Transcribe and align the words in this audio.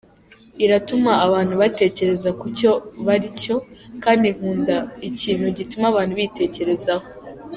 Iratuma 0.65 1.11
abantu 1.25 1.53
batekereza 1.61 2.29
ku 2.39 2.45
cyo 2.57 2.71
baricyo, 3.07 3.55
kandi 4.03 4.27
nkunda 4.35 4.77
ikintu 5.09 5.45
gituma 5.57 5.85
abantu 5.91 6.13
bitekerezaho. 6.19 7.05